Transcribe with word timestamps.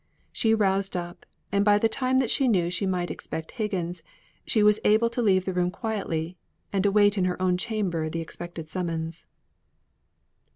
She 0.31 0.55
roused 0.55 0.97
up; 0.97 1.27
and 1.51 1.63
by 1.63 1.77
the 1.77 1.87
time 1.87 2.17
that 2.17 2.31
she 2.31 2.47
knew 2.47 2.71
she 2.71 2.87
might 2.87 3.11
expect 3.11 3.51
Higgins, 3.51 4.01
she 4.47 4.63
was 4.63 4.79
able 4.83 5.11
to 5.11 5.21
leave 5.21 5.45
the 5.45 5.53
room 5.53 5.69
quietly, 5.69 6.37
and 6.73 6.83
await 6.87 7.19
in 7.19 7.25
her 7.25 7.39
own 7.39 7.55
chamber 7.55 8.09
the 8.09 8.19
expected 8.21 8.67
summons. 8.67 9.27